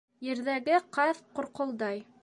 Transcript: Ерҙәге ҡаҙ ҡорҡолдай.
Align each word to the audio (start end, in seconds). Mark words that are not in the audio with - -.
Ерҙәге 0.27 0.79
ҡаҙ 0.99 1.23
ҡорҡолдай. 1.41 2.07